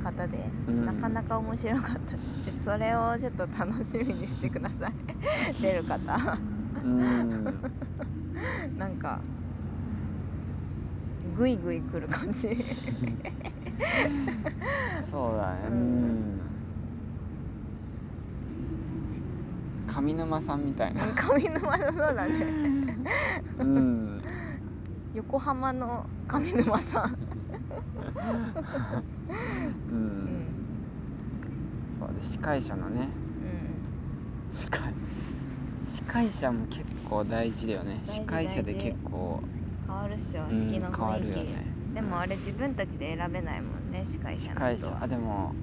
[0.00, 0.86] 方で、うん。
[0.86, 2.60] なかなか面白かった。
[2.60, 4.92] それをちょっと楽しみにしてください。
[5.60, 6.38] 出る方。
[6.84, 7.44] うん。
[8.78, 9.20] なんか
[11.36, 12.56] グイグイ来る感じ。
[15.10, 15.68] そうだね。
[15.68, 16.36] ううん。
[16.36, 16.40] ん
[19.86, 21.02] 上沼さんみたいな。
[21.14, 22.46] 上沼のそうだね。
[23.58, 24.22] うん。
[25.14, 27.18] 横浜の上沼さん、
[29.90, 30.28] ううん。
[30.28, 30.50] ん
[31.98, 33.10] そうで司会者のね。
[34.52, 34.94] 司会。
[35.84, 38.00] 司会者も結構大事だよね。
[38.06, 39.42] 大事司会者で結構。
[39.86, 41.94] 変わるっしょうん式の変わ雰囲気、るよね。
[41.94, 44.86] でもあれ自分たちで選べないもんね司会司者の会者。
[44.86, 45.54] 人はあでも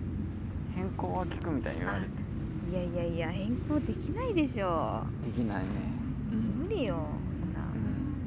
[0.76, 2.12] 変更は聞くみたいに言われて。
[2.70, 5.08] いやいやいや変更できないでしょ。
[5.24, 5.94] できないね。
[6.30, 6.96] 無理よ
[7.40, 8.18] そんなうん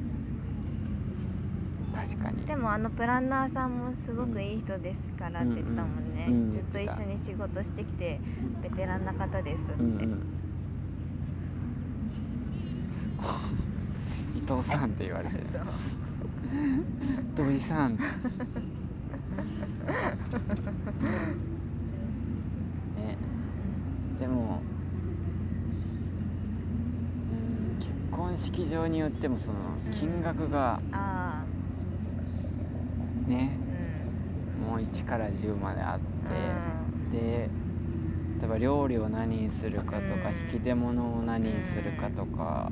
[2.03, 2.45] 確かに。
[2.45, 8.19] でもあのプランナーさんもすごくいい人ですからって言ってたもんね、うんうんうんずっと一緒に仕事してきて
[8.63, 10.23] ベテランな方ですって、うんうん。
[14.35, 15.35] 伊藤さんって言われて。
[15.53, 15.61] そう。
[17.35, 17.95] 土井さん。
[17.97, 18.01] ね。
[24.19, 24.61] でも
[27.31, 27.35] う
[27.75, 29.53] ん結婚式場によってもその
[29.85, 31.30] うん金額があ
[33.31, 33.57] ね。
[34.67, 36.05] もう1から10まであって、
[37.09, 37.49] うで
[38.39, 40.35] 例えば料理を何にするかとか、うん。
[40.53, 42.71] 引き出物を何にするかとか、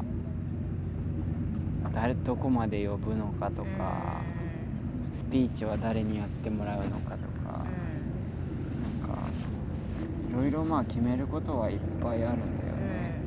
[1.94, 4.22] 誰どこまで呼ぶのかとか、
[5.14, 7.66] スピーチは誰にやってもらうのかとか、
[9.04, 9.30] なんか
[10.30, 13.22] いろいろまあ決めることはいっぱいあるんだようんね。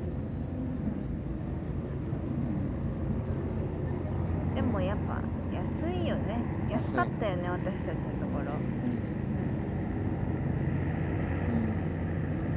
[4.47, 9.03] うんでもやっぱ安いよね安い安かったよね私たちのところうん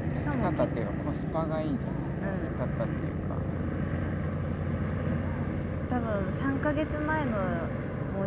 [0.07, 3.35] うんしかも安かったっていうかコスパがいいんじゃない、うん安かったっていうか
[5.89, 7.37] 多分3ヶ月前の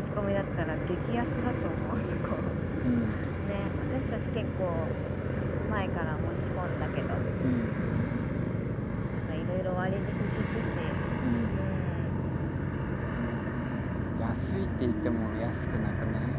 [0.01, 2.37] 申し込みだったら激安だと思う そこ。
[2.85, 3.09] うん。
[3.49, 4.71] ね私たち結構
[5.71, 7.09] 前から申し込んだけど。
[7.09, 7.23] なん。
[9.27, 10.79] かうんいろいろ割引聞くし。
[11.23, 11.51] うん。
[13.17, 13.21] う
[14.19, 14.21] ん。
[14.21, 16.37] 安いって言っても安くなくない？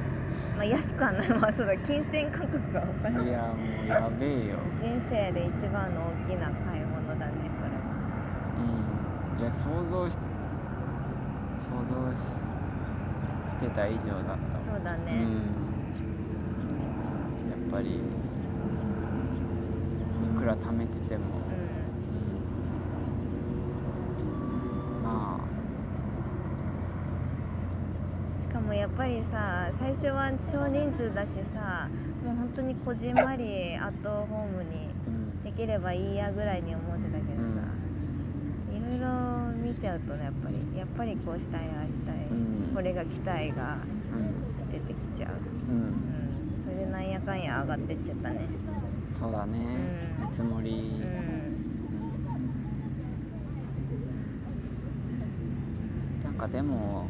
[0.56, 1.30] まあ安くはない。
[1.40, 3.24] まあそうだ金銭感覚がおかしい。
[3.26, 4.58] いやもうやべえよ。
[4.76, 7.96] 人生で一番の大きな買い物だねこれは。
[8.56, 8.62] う
[9.38, 9.40] ん。
[9.40, 10.18] いや想像し
[11.70, 12.20] 想像し
[13.50, 14.62] してた以上だった。
[14.62, 15.12] そうだね。
[15.14, 15.34] うん。
[17.50, 18.00] やっぱりい
[20.38, 21.50] くら貯めてても、う
[25.04, 25.04] ん。
[25.04, 25.04] うん。
[25.04, 25.40] ま
[28.42, 31.90] しかもやっぱりさ最初は少人数だしさ
[32.26, 35.44] もう本当にこじんまりアットホームにあうん。
[35.44, 37.62] できればいいやぐらいに思ってたけどさ、
[38.72, 40.49] いろいろ見ちゃうとねやっぱ
[41.00, 42.76] ぱりこうしたいああしたい、うん。
[42.76, 43.78] これが来たいが
[44.12, 44.70] うん。
[44.70, 45.32] 出てきちゃう、
[45.72, 45.94] うん、うん、
[46.64, 48.42] それでなんやかんや上がってっちゃったね。
[49.18, 49.58] そうだね、
[50.20, 50.28] うん。
[50.28, 50.78] 見積もり、うん。
[50.78, 51.50] うん
[56.24, 57.08] なんかでも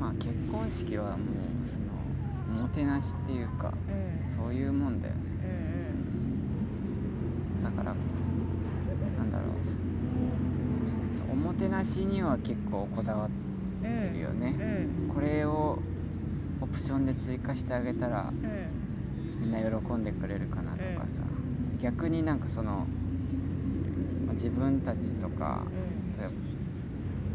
[0.00, 1.18] まあ結婚式はもう
[1.66, 1.74] そ
[2.52, 4.30] のおもてなしっていうかうん。
[4.34, 5.20] そういうもんだよね。
[7.60, 7.64] うん。
[7.64, 7.94] だから
[9.18, 9.58] なんだろう
[11.84, 13.28] そうおもてなしには結構こだわっ
[13.84, 15.14] うんてるよね、うん。
[15.14, 15.78] これを
[16.60, 18.68] オプションで追加してあげたらうん。
[19.40, 21.22] みんな喜んでくれるかなとかさ、
[21.80, 22.86] 逆になんかその
[24.26, 25.62] まあ自分たちとか、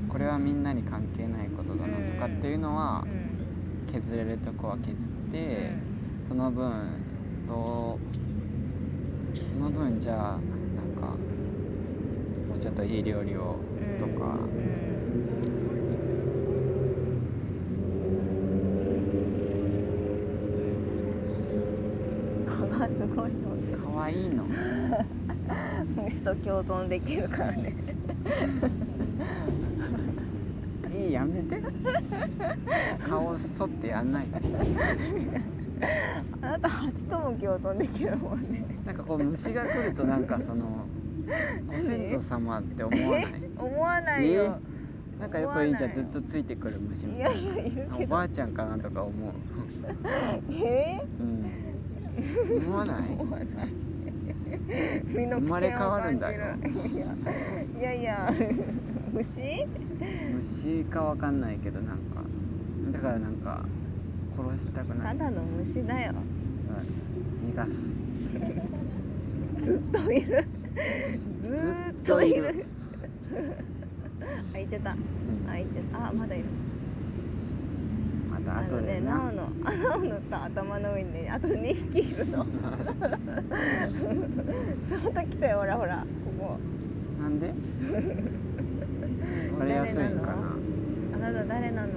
[0.09, 3.93] これはみんなに関係ないことだなとかっていうのはうん。
[3.93, 5.71] 削れるとこは削って、
[6.27, 6.89] その分
[7.47, 7.99] どう
[9.53, 10.39] その分じゃあなん
[10.99, 11.15] か
[12.49, 13.55] もうちょっといい料理を
[14.03, 14.37] とか、
[22.47, 24.43] 蚊がすごい飛んでる可愛いの。
[26.03, 27.73] 虫と共存できるからね。
[30.93, 31.61] いいやめて。
[33.07, 34.41] 顔そってやんないで。
[36.41, 38.65] あなた蜂とも共存できるもんね。
[38.85, 40.85] なんかこう虫が来るとなんかその
[41.67, 43.33] ご先祖様って思わない？
[43.43, 43.49] え？
[43.57, 44.59] 思わないよ、
[45.19, 47.35] なんかよくいいじゃんずっとついてくる虫みたい
[47.89, 47.97] な。
[47.97, 49.31] おばあちゃんかなとか思う。
[50.53, 51.01] え？
[51.19, 51.45] うん。
[52.67, 53.13] 思わない？
[53.19, 53.47] 思わない。
[55.05, 56.41] 身の危生まれ変わるんだ感よ
[57.79, 58.33] いやいや
[59.13, 59.65] 虫？
[60.35, 62.23] 虫かわかんないけどなんか。
[62.91, 63.65] だからなんか
[64.37, 66.13] 殺したくただの虫だよ。
[67.43, 67.49] うん。
[67.51, 67.71] 逃がす。
[69.65, 72.65] ずっといるずーっといる。
[74.53, 74.91] あ行っちゃった。
[74.91, 74.97] うん。
[75.49, 76.07] あ行っちゃった。
[76.09, 76.45] あまだいる。
[78.31, 82.45] また後あのねでななおのあなおのと頭の上にねあと2匹いるの。
[84.89, 86.05] その時来たよほらほら。
[86.39, 86.57] ここ。
[87.21, 87.53] なんで？
[89.59, 90.35] 割れやすいんか
[91.19, 91.89] 誰ななあなた誰なの？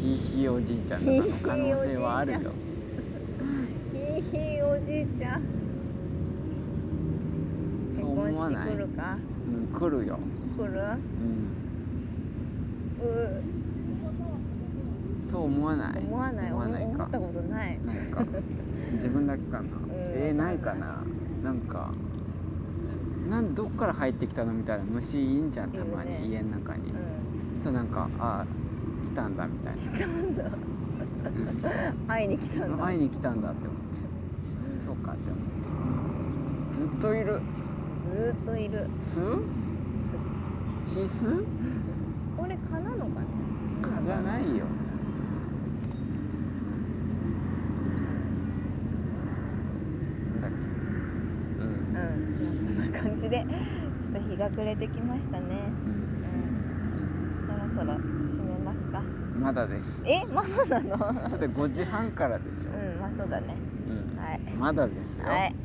[0.00, 2.38] ひいひいおじいちゃんとかの可能性はあるよ。
[3.92, 5.42] ひいひいおじいちゃん
[8.22, 8.68] 思わ婚ない。
[8.68, 9.18] 式来るか？
[9.46, 10.18] うん来るよ。
[10.56, 10.78] 来るうん。
[13.02, 13.42] う
[15.30, 15.98] そう思わない。
[15.98, 16.52] 思わない。
[16.52, 16.88] 思わないか？
[16.90, 17.78] 思ったことない。
[17.84, 18.24] ないか
[18.92, 20.58] 自分だけかな、えー、ない。
[20.58, 21.02] かな？
[21.42, 21.90] なんか
[23.28, 24.84] なんどっから入ってきたのみたいな？
[24.84, 26.92] 虫いいんじゃんたまに、いるね家の中に、う
[27.60, 27.62] ん。
[27.62, 28.46] そうなんかあ
[29.06, 29.82] 来たんだみたいな。
[30.06, 30.50] なんだ。
[32.06, 32.84] 会いに来たんだ。
[32.84, 33.84] 会いに来たんだって思って。
[34.86, 35.44] そうかって思っ
[36.72, 37.40] てずっといる
[38.14, 38.86] ずーっといる。
[39.12, 39.18] 巣
[40.84, 41.44] 血巣
[42.36, 43.26] これ蚊なのかね？
[43.82, 44.66] 蚊じゃないよ。
[50.30, 50.56] なんだっけ？
[51.58, 51.68] うん。
[51.68, 51.98] うん。
[52.44, 53.44] まあそんな感じで
[54.00, 55.72] ちょっと日が暮れてきましたね。
[55.84, 55.90] うん。
[55.90, 55.94] う
[57.42, 57.44] ん。
[57.44, 59.02] そろそろ閉めますか。
[59.36, 60.04] まだです。
[60.06, 60.24] え？
[60.26, 61.30] まだなの？
[61.30, 63.00] だって5時半からでしょ、うん。
[63.00, 63.56] まあそうだね。
[63.88, 64.16] うん。
[64.16, 64.40] はい。
[64.56, 65.56] まだですよ、はい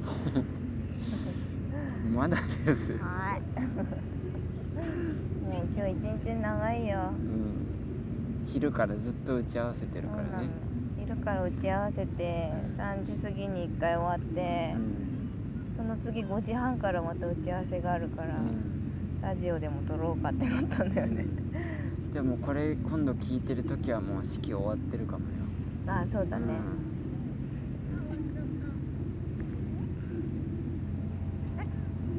[2.09, 3.41] まだですよ、はい。
[5.45, 6.99] もう今日一日長いよ。
[7.11, 10.49] うん、昼からずっと打ち合わせてるからね。
[10.99, 15.75] 昼から打ち合わせて3時過ぎに1回終わって、うん。
[15.75, 19.21] その次5時半からまた打ち合わせがあるから、うん。
[19.21, 21.25] ラジオでも撮ろうかってなったんだよね、
[22.13, 25.31] でもこれ今度聞いてる時はもう式終わってるかもよ。
[25.87, 26.89] あそうだね、うん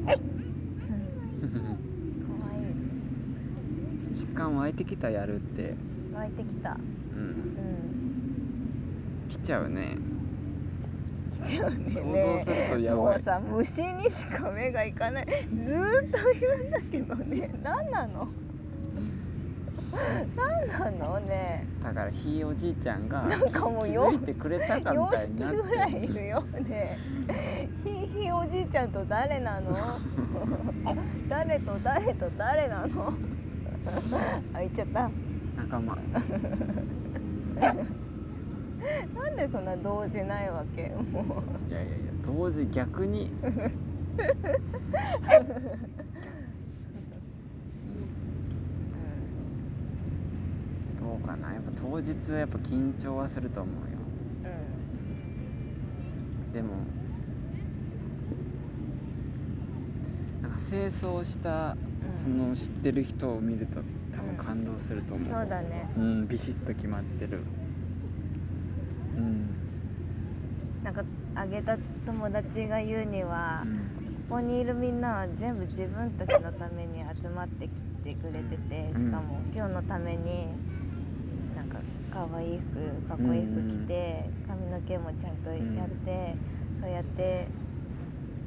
[0.15, 0.21] わ
[2.53, 2.75] いい
[4.13, 5.75] 実感湧いてきたやるって
[6.13, 6.75] 湧いてきたう
[7.15, 7.21] うん。
[7.21, 7.25] ん。
[9.29, 9.97] 来ちゃうね。
[11.33, 11.77] 来ちゃうね。
[11.95, 13.05] 想像ねするとやばい。
[13.13, 15.25] もうさ虫にしか目がいかない。
[15.63, 17.49] ずーっといるんだけどね。
[17.63, 18.27] 何なの？
[19.91, 21.67] 何なのね。
[21.83, 26.97] だからひいおじいちゃんがなんかもう気よづいてくれたかみ4たいになって匹ぐらいいるよね。
[27.83, 29.75] ひいひいおじいちゃんと誰なの？
[31.29, 33.13] 誰と誰と誰なの？
[34.53, 35.09] あ言っちゃった。
[35.57, 35.95] 仲間。
[37.55, 40.89] なんでそんな動じないわけ？
[41.11, 41.69] もう。
[41.69, 43.31] いやいやいや同時逆に、
[51.15, 51.53] うんどうかな。
[51.53, 53.81] やっぱ当日はやっぱ緊張はすると思うよ。
[56.45, 56.53] うん。
[56.53, 56.75] でも
[60.41, 62.17] なんか清掃したうん。
[62.17, 63.81] その知ってる人を見ると
[64.15, 65.89] 多分感動すると思う、そうだね。
[65.97, 67.41] うんビシッと決まってる。
[69.17, 69.49] うん。
[70.83, 71.03] なんか
[71.35, 73.65] あげた友達が言うには、
[74.29, 77.71] ここにいるみんなは全部自分たちのために集まってき
[78.03, 79.05] てくれててうん。
[79.05, 80.47] しかも今日のために
[82.11, 86.35] 可愛い服かっこいい服着て髪の毛もちゃんとやって、
[86.81, 87.47] そうやって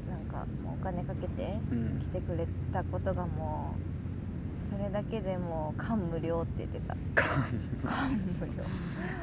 [0.09, 1.99] なんかもうお金かけてうん。
[2.01, 3.75] 来てくれたことがも
[4.71, 6.97] うそれだけでもう感無量って言ってた。
[7.15, 7.45] 感
[7.85, 8.53] 感無量。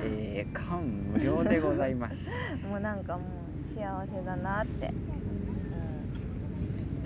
[0.02, 2.16] えー、感無量でございます。
[2.68, 3.24] もうなんかも
[3.60, 4.92] う幸せだなって、う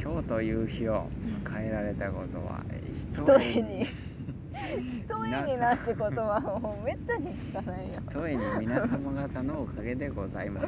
[0.01, 1.07] 今日という日を
[1.43, 2.63] 迎えられたことは
[2.93, 3.87] ひとえに
[4.81, 7.99] ひとえになってことはもうめったに聞かないよ。
[7.99, 10.67] ひとえに皆様方のおかげでございます。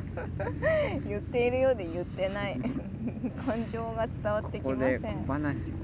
[1.07, 2.59] 言っているようで言ってない。
[3.45, 5.01] 感情が伝わってきここません。
[5.01, 5.75] で小話を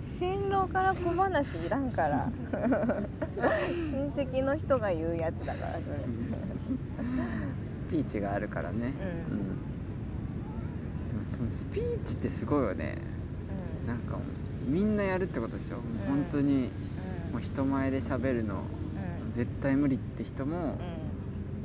[0.00, 2.32] 一新郎から小話いらんから。
[3.36, 5.80] 親戚の人が言うやつだから。
[5.80, 5.96] それ。
[7.72, 8.94] つスピーチがあるからね。
[9.30, 9.58] うん。
[11.08, 12.98] でもそのスピーチってすごいよね
[13.90, 14.20] なんか
[14.68, 15.78] みんなやるってことでしょ？
[15.78, 16.70] もう本当に
[17.28, 17.32] うん。
[17.32, 18.62] もう人前で喋るの
[19.24, 19.32] うん。
[19.32, 20.78] 絶対無理って人も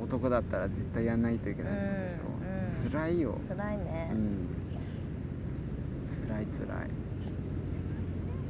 [0.00, 2.64] う男だったら絶対やんないといけないってことでしょ、うん。
[2.64, 2.90] うん。
[2.92, 3.30] 辛いよ。
[3.30, 4.08] ん辛いね。
[4.10, 4.48] うん。
[6.28, 6.88] 辛い辛い。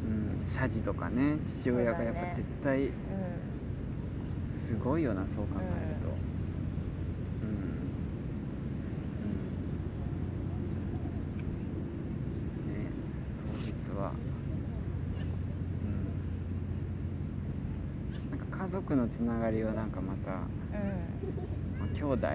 [0.06, 0.08] う
[0.42, 0.46] ん。
[0.46, 2.92] 謝辞とかね父親がやっぱ絶対うん。
[4.54, 6.08] すごいよなそう考えると
[7.42, 7.56] うんうん
[12.74, 12.90] ね
[13.46, 14.12] 当日は
[15.84, 16.06] うん
[18.30, 20.40] なんか家族のつながりはなんかまた、ま
[21.84, 22.30] あ、兄弟、う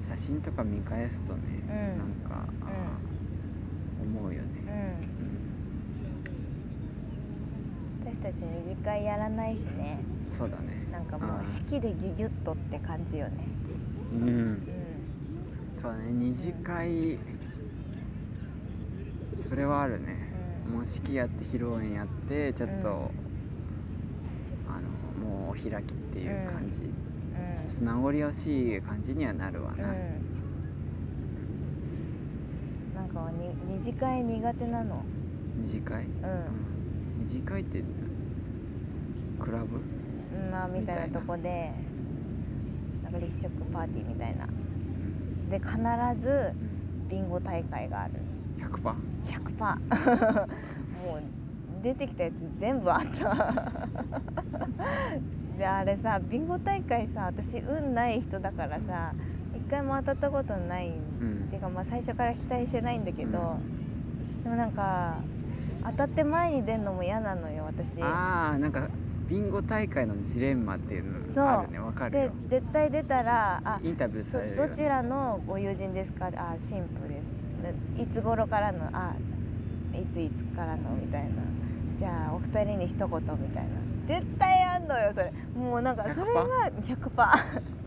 [0.00, 0.06] ん。
[0.08, 2.46] 写真とか見返すとね、うん、なんか、
[4.04, 4.48] うん、思うよね、
[8.04, 9.98] うん、私たち二次会やらないしね。
[10.30, 10.86] そうだね。
[10.92, 13.48] なんかもう式でギュギュッとって感じよね。
[14.12, 14.62] うん、うん、
[15.76, 17.18] そうだね二次会、
[19.48, 20.32] それはあるね、
[20.72, 23.10] もう式やって披露宴やってちょっと、
[25.16, 26.90] もうお開きっていう感じ、
[27.66, 29.92] つ名残惜しい感じにはなるわな、うん、
[32.94, 33.30] なんか
[33.68, 35.04] 二次会苦手なの？
[35.56, 36.04] 二次会？
[36.04, 36.10] うん、
[37.18, 37.82] 二次会って
[39.40, 39.80] クラブ？
[40.50, 41.72] まあみたいなとこで
[43.02, 45.76] なんか立食パーティーみたいな、うん、で必
[46.22, 46.52] ず
[47.08, 48.14] ビンゴ大会がある。
[48.58, 48.94] 100%?
[49.24, 50.46] 100%
[51.04, 51.22] もう
[51.82, 53.72] 出てきたやつ全部あった。
[55.58, 59.14] であれさビンゴ大会さ私運ない人だからさ
[59.54, 65.16] 一回も当たったことない、うん、っていうかまあ最初から期待してないんだけど、うん、でもなんか
[65.84, 68.02] 当たって前に出るのも嫌なのよ私。
[68.02, 68.90] ああなんか
[69.28, 71.04] ビンゴ大会のジレンマっていう
[71.34, 71.78] のあるね。
[71.78, 72.30] わかるよ。
[72.50, 76.26] で絶対出たらあインタビューされる、ね、どちらのご友人ですか？
[76.26, 77.22] あ神父で
[77.96, 78.02] す。
[78.02, 78.90] いつ頃からの？
[78.92, 79.14] あ
[79.94, 80.90] いついつからの？
[81.00, 81.28] みたいな
[81.98, 83.86] じゃあお二人に一言みたいな。
[84.06, 85.32] 絶対あんのよそれ。
[85.54, 86.44] もうなんかそれが
[86.82, 87.10] 100%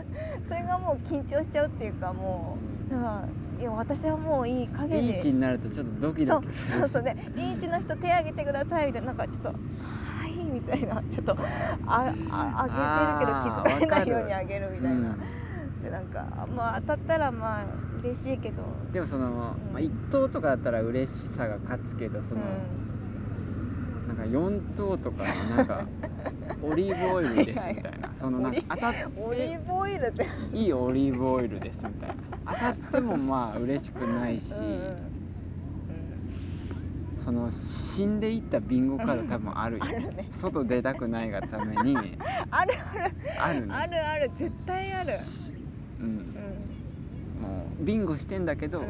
[0.48, 2.58] それがもう緊張しちゃうっていうかも
[2.90, 3.28] うだから
[3.60, 5.14] いや私はもういい加減で。
[5.14, 6.80] リーチになるとちょっとドキドキする。
[6.80, 9.08] そうそうでリーチの人手挙げてくださいみたいな。
[9.08, 9.56] なんかちょっとは
[10.28, 11.04] いみたいな。
[11.10, 11.38] ちょっと
[11.86, 12.68] ああ
[13.64, 15.16] げてるけど気づかれないようにあげるみたいな、
[15.84, 17.66] でなんかまあ当たったらまあ
[18.02, 18.64] 嬉しいけど。
[18.92, 22.89] でもその、うん、まあ、1等とかだったら嬉しさが勝つけどその、うんなん
[24.20, 25.24] か4等とか
[25.56, 25.86] なんか
[26.62, 28.14] オリーブオイルですみたいな。
[28.20, 30.28] そのなんか当たってオリーブオイルって。
[30.54, 32.16] いいオリーブオイルですみたいな。
[32.54, 34.54] 当たってもまあ嬉しくないし、
[37.24, 39.86] その死んでいったビンゴカード多分あるよ。
[40.12, 41.96] ね、外出たくないがために。
[42.52, 43.14] あるある。
[43.40, 44.32] ある、ね、あるある。
[44.36, 45.10] 絶対ある。
[46.02, 46.16] うん、
[47.42, 48.84] もうビンゴしてんだけど、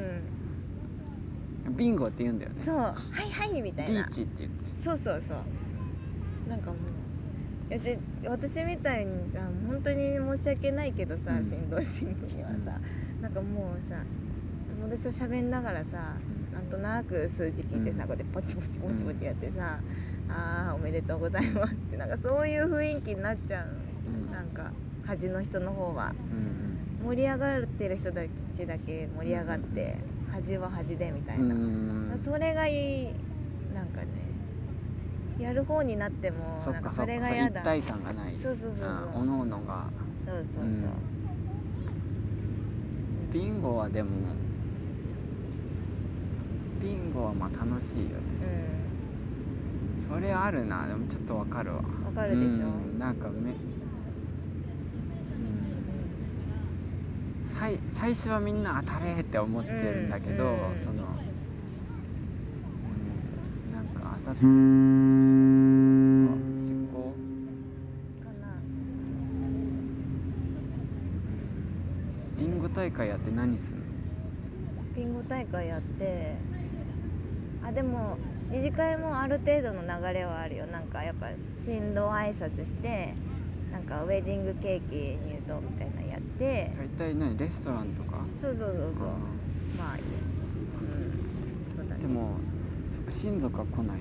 [1.71, 2.61] ビンゴって言うんだよね。
[2.63, 2.75] そう。
[2.77, 3.99] はいはいみたいな。
[3.99, 6.49] リーチって言ってそうそうそう。
[6.49, 6.77] なんかもう
[7.69, 7.79] いや
[8.31, 12.55] 私みたいにさ本当に申し訳ないけどさ、うん、新郎新婦にはさ、
[13.15, 13.97] うん、なんかもうさ
[14.81, 15.85] 友達と喋んながらさ、
[16.49, 19.79] うん、なんとなく数字聞いてさ、こうやってポチポチポチポチやってさ、
[20.25, 23.67] うん、ああおめでとうございますってなんかそういう雰囲気になっちゃう、
[24.07, 24.71] うん、なんか
[25.05, 26.15] 恥の人の方は、
[27.01, 29.97] うん、盛り上がってる人たちだけ盛り上がって、
[30.31, 33.09] 恥は恥でみたいな、それがいい
[35.39, 36.37] やる方になっても
[36.71, 37.61] なんかそれが嫌だ。
[37.61, 38.35] 一体感がない。
[38.41, 38.85] そうそうそうそ
[39.19, 39.21] う。
[39.21, 39.85] おのおのが。
[40.25, 40.83] そうそうそう、うん、
[43.31, 44.09] ビンゴはでも
[46.81, 48.13] ビンゴはまあ楽しいよね。
[50.01, 50.07] うん。
[50.07, 50.87] それあるな。
[50.87, 51.77] でもちょっとわかるわ。
[51.77, 53.55] わかるでしょ、うん、なんかめ、うん、
[57.59, 61.05] 最最初はみんな当たれって思ってるんだけど、うん、その、う
[63.69, 64.35] ん、なんか当たっ
[72.69, 73.83] て大会やって何すんの？
[74.95, 76.35] ビンゴ大会やって
[77.65, 78.17] あでも
[78.51, 80.65] 二次会もある程度の流れはあるよ。
[80.67, 81.27] なんかやっぱ
[81.63, 83.13] 新郎挨拶して
[83.71, 84.95] なんかウェディングケーキ
[85.29, 86.71] 入刀みたいなやって。
[86.75, 87.37] 大体何？
[87.37, 88.25] レストランとか？
[88.41, 88.93] そうそうそうそう。
[89.77, 89.99] まあうん。
[91.77, 92.31] そうだ、ね、でも
[93.09, 93.97] 親族は来ない？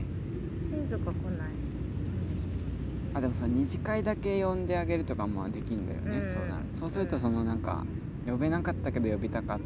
[0.70, 1.48] 親族は来ない。
[3.14, 6.64] あでもさ二次会だけ呼んであげるとかもできんだよね、うん、そうなる。
[6.74, 7.84] そうするとそのなんか、
[8.28, 9.58] 呼べなかったけど呼びたかっ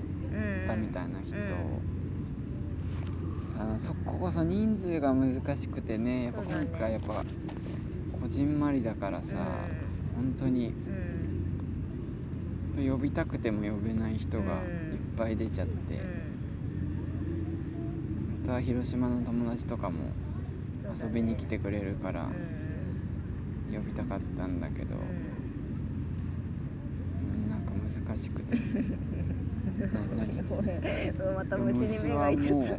[0.69, 1.37] たみたいな人、
[3.61, 7.25] あのそここそ人数が難しくてねやっぱ今回やっぱ
[8.21, 9.35] こじんまりだからさ、
[10.17, 10.75] うん、本当に、
[12.77, 14.49] 呼びたくても呼べない人がいっ
[15.17, 16.05] ぱい出ちゃって、本
[18.47, 19.97] 当は広島の友達とかも
[21.03, 22.29] 遊びに来てくれるから
[23.73, 25.32] 呼びたかったんだけど。
[28.23, 28.57] 難しくて。
[29.83, 32.79] 何また虫に目がいっちゃったうん、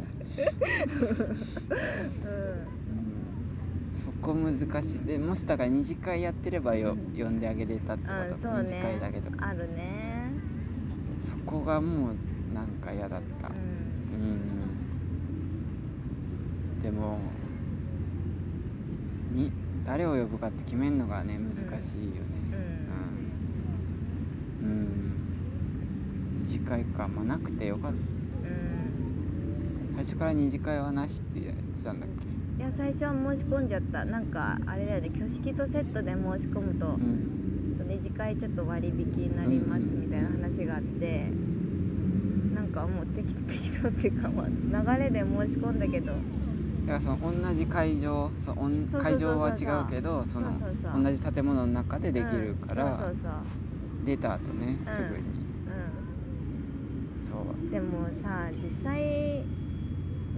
[3.92, 4.98] そこ難しい。
[5.04, 9.30] でもしだから二次会やってればよ、呼んであげれたってこと、二、次会だけど。
[9.38, 10.30] あるね。
[11.20, 13.48] そこがもうなんか嫌だった。
[13.48, 13.58] うん、う
[16.78, 17.18] ん、でも
[19.32, 19.52] に
[19.86, 22.20] 誰を呼ぶかって決めるのがね難しいよね。
[24.62, 25.13] うん、うん、
[26.64, 27.96] 会かまあなくてよかった。
[27.96, 29.94] うん。
[29.96, 32.08] 最初から二次会はなしって言ってたんだっ
[32.56, 32.62] け？
[32.62, 34.04] いや最初は申し込んじゃった。
[34.04, 37.76] なんかあれだよね挙式とセットで申し込むと、うん。
[37.78, 41.30] その二次会ちょっと割引になりますみたいな話があって、
[42.54, 46.12] なんかもう適適当っていうか、まあ、流れで申し込んだけど。
[46.86, 50.60] だからその同じ会場そのおん会場は違うけどその
[51.02, 53.32] 同じ建物の中でできるから、うん、そうそう
[54.04, 55.33] 出た後ねうんすぐに、そう、
[57.34, 57.54] そう。
[57.54, 59.42] うん、でもさ実際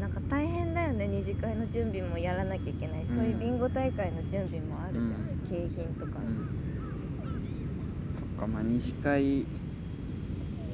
[0.00, 1.06] なんか大変だよね。
[1.08, 3.16] 二次会の準備もやらなきゃいけないし、うん。
[3.16, 5.14] そういうビンゴ大会の準備もあるじゃん、うん。
[5.48, 6.48] 景品とか、うん。
[8.12, 9.46] そっかまあ二次会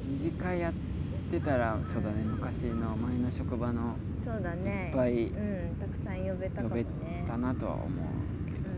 [0.09, 0.73] 二次会やっ
[1.31, 2.23] てたらそうだね。
[2.23, 4.87] 昔の前の職場のそうだね。
[4.87, 6.85] いっぱいうん、たくさん呼べたか呼もね。
[7.23, 7.89] べたなとは思う
[8.45, 8.69] けど、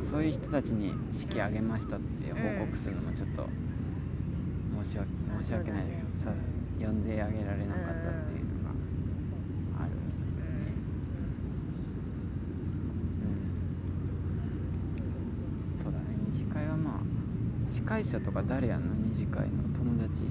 [0.00, 0.10] うん。
[0.10, 3.48] そういう人たちに式あげましたって報告するのもちょっと
[4.84, 6.32] 申し訳あ申し訳ないけどさ、
[6.80, 8.70] 呼んであげられなかったっていうのが
[9.80, 9.90] ある。
[9.90, 9.96] ね
[13.22, 13.24] う
[15.78, 15.82] ん。
[15.82, 17.00] そうだね二次会はまあ
[17.70, 18.94] 司会者とか誰やんの？
[18.94, 20.24] 二次会の友達。
[20.24, 20.30] の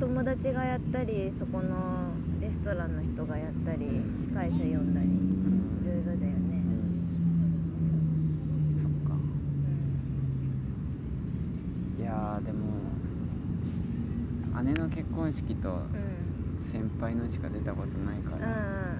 [0.00, 4.16] 友達がやったりそこのレストランの人がやったりうん。
[4.18, 6.28] 司会者呼んだりいんろいろだよね。
[8.74, 8.82] うん。
[8.82, 9.14] そっか。
[9.14, 9.18] うん
[12.00, 12.58] いやーでも
[14.62, 16.38] 姉の結婚式とうん。
[16.58, 18.97] 先輩のしか出たことないから、うん